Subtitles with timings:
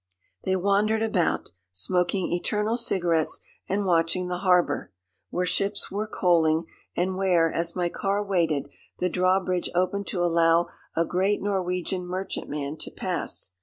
[0.45, 4.91] They wandered about, smoking eternal cigarettes and watching the harbour,
[5.29, 6.65] where ships were coaling,
[6.97, 8.67] and where, as my car waited,
[8.97, 13.51] the drawbridge opened to allow a great Norwegian merchantman to pass.